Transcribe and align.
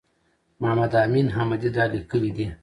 محمد 0.59 0.93
امین 1.05 1.27
احمدي 1.33 1.69
دا 1.75 1.83
لیکلي 1.93 2.31
دي. 2.37 2.47